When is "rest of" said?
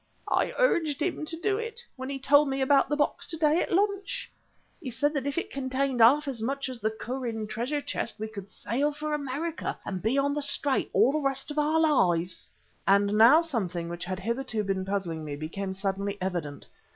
11.21-11.59